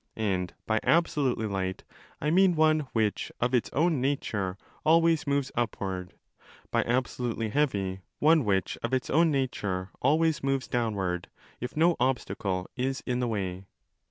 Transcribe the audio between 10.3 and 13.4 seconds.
moves downward, if no obstacle is in the